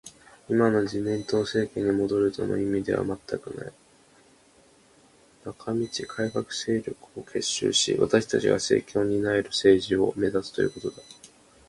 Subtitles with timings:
[0.49, 3.73] 今の自民党政権に戻るとの意味では全くない。
[5.45, 11.03] 中道改革勢力を結集し、私たちが政権を担える政治を目指すということだ